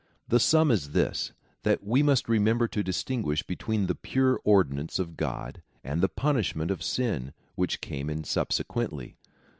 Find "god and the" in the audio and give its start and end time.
5.15-6.09